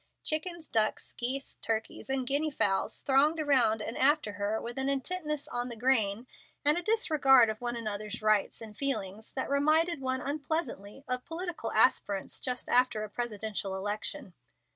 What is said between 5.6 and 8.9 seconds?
the grain and a disregard of one another's rights and